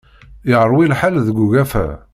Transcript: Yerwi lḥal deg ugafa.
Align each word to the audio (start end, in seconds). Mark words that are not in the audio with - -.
Yerwi 0.49 0.85
lḥal 0.91 1.15
deg 1.27 1.37
ugafa. 1.43 1.87